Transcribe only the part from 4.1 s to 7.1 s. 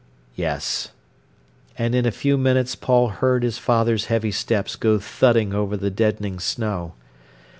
steps go thudding over the deadening snow.